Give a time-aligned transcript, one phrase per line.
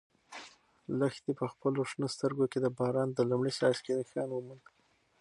[0.99, 4.63] لښتې په خپلو شنه سترګو کې د باران د لومړي څاڅکي نښان وموند.